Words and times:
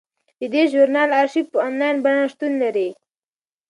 د 0.39 0.41
دې 0.53 0.63
ژورنال 0.71 1.09
ارشیف 1.21 1.45
په 1.53 1.57
انلاین 1.67 1.97
بڼه 2.03 2.23
شتون 2.33 2.53
لري. 2.63 2.89